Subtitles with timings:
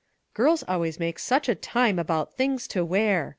[0.33, 3.29] "Girls always make such a time about' things to wear